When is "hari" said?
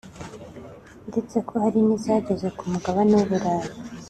1.63-1.79